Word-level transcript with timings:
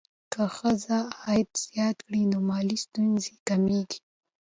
که 0.31 0.41
ښځه 0.55 0.97
عاید 1.23 1.51
زیات 1.65 1.97
کړي، 2.05 2.21
نو 2.31 2.37
مالي 2.49 2.77
ستونزې 2.85 3.33
کمېږي. 3.47 3.99